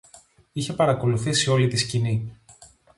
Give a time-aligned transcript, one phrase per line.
[0.51, 2.39] Είχε παρακολουθήσει όλη τη σκηνή